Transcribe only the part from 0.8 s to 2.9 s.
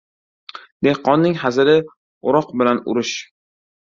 •Dehqonning hazili— o‘roq bilan